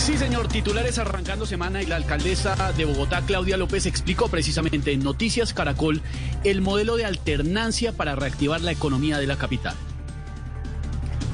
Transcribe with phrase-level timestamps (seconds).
[0.00, 5.04] Sí, señor, titulares arrancando semana y la alcaldesa de Bogotá, Claudia López, explicó precisamente en
[5.04, 6.00] Noticias Caracol
[6.42, 9.74] el modelo de alternancia para reactivar la economía de la capital.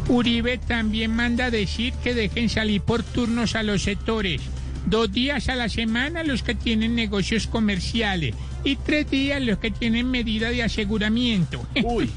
[0.08, 4.42] Uribe también manda decir que dejen salir por turnos a los sectores.
[4.84, 9.70] Dos días a la semana los que tienen negocios comerciales y tres días los que
[9.70, 11.64] tienen medida de aseguramiento.
[11.84, 12.10] Uy.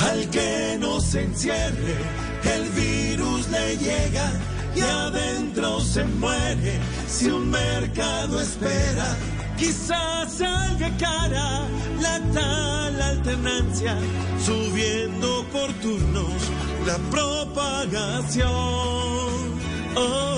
[0.00, 0.71] Al que no
[1.02, 1.96] se encierre,
[2.44, 4.32] el virus le llega
[4.74, 6.78] y adentro se muere.
[7.08, 9.16] Si un mercado espera,
[9.58, 11.66] quizás salga cara
[12.00, 13.96] la tal alternancia,
[14.44, 16.42] subiendo por turnos
[16.86, 18.52] la propagación.
[19.94, 20.31] Oh,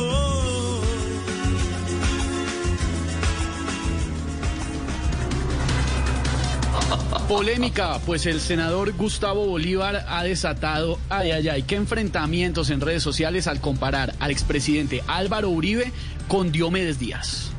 [7.28, 13.02] Polémica, pues el senador Gustavo Bolívar ha desatado, ay, ay, ay, qué enfrentamientos en redes
[13.02, 15.92] sociales al comparar al expresidente Álvaro Uribe
[16.28, 17.50] con Diomedes Díaz.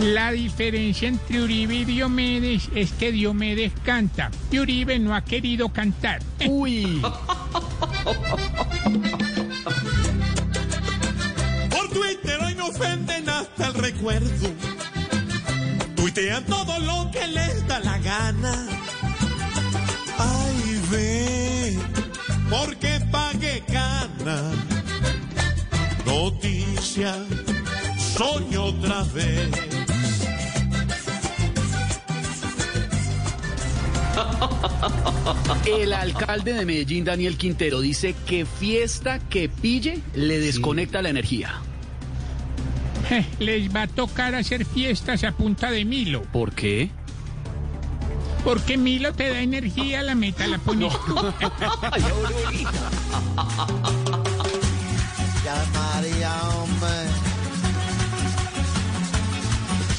[0.00, 5.68] La diferencia entre Uribe y Diomedes es que Diomedes canta y Uribe no ha querido
[5.68, 6.20] cantar.
[6.48, 7.00] Uy.
[11.70, 14.73] Por Twitter hoy me ofenden hasta el recuerdo.
[16.04, 18.66] Tuitean todo lo que les da la gana.
[20.18, 21.78] Ay, ve,
[22.50, 24.52] porque pague gana.
[26.04, 27.16] Noticia,
[27.96, 29.48] soy otra vez.
[35.64, 41.62] El alcalde de Medellín, Daniel Quintero, dice que fiesta que pille le desconecta la energía.
[43.10, 46.22] Eh, Les va a tocar hacer fiestas a punta de Milo.
[46.22, 46.90] ¿Por qué?
[48.44, 51.14] Porque Milo te da energía, la meta la pones tú.
[55.44, 56.88] Ya María, hombre.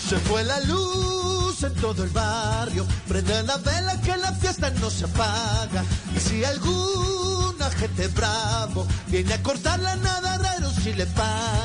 [0.10, 2.86] Se fue la luz en todo el barrio.
[3.08, 5.84] Prende la vela que la fiesta no se apaga.
[6.16, 11.65] Y si alguna gente bravo viene a cortarla, nada raro si le pagan.